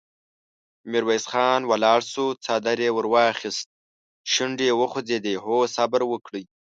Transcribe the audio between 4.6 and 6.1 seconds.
يې وخوځېدې: هو! صبر